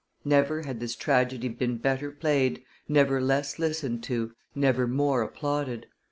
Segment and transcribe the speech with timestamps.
[0.25, 5.85] Never had this tragedy been better played, never less listened to, never more applauded.